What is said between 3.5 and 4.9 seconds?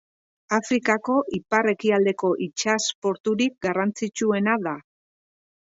garrantzitsuena da.